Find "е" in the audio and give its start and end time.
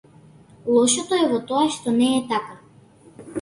1.25-1.27, 2.15-2.25